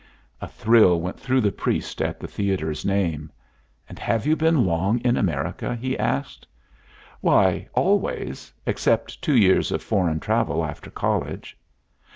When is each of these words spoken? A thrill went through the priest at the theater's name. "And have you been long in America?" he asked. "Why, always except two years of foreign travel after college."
A 0.41 0.47
thrill 0.47 0.99
went 0.99 1.19
through 1.19 1.41
the 1.41 1.51
priest 1.51 2.01
at 2.01 2.19
the 2.19 2.25
theater's 2.27 2.83
name. 2.83 3.31
"And 3.87 3.99
have 3.99 4.25
you 4.25 4.35
been 4.35 4.65
long 4.65 4.97
in 5.01 5.15
America?" 5.15 5.75
he 5.75 5.95
asked. 5.95 6.47
"Why, 7.19 7.67
always 7.75 8.51
except 8.65 9.21
two 9.21 9.37
years 9.37 9.71
of 9.71 9.83
foreign 9.83 10.19
travel 10.19 10.65
after 10.65 10.89
college." 10.89 11.55